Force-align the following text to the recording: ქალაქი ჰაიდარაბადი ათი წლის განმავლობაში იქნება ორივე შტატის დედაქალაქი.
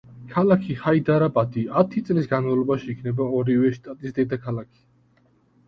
ქალაქი 0.29 0.77
ჰაიდარაბადი 0.85 1.65
ათი 1.83 2.03
წლის 2.09 2.31
განმავლობაში 2.33 2.91
იქნება 2.95 3.29
ორივე 3.43 3.73
შტატის 3.79 4.19
დედაქალაქი. 4.19 4.85